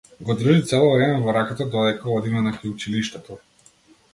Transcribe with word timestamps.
Го 0.27 0.35
држи 0.37 0.53
цело 0.69 0.87
време 0.93 1.19
во 1.27 1.35
раката 1.37 1.67
додека 1.75 2.11
одиме 2.17 2.43
накај 2.49 2.75
училиштето. 2.79 3.39